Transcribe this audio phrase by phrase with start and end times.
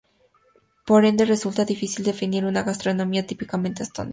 [0.87, 4.09] Por ende, resulta difícil definir una gastronomía "típicamente" estonia.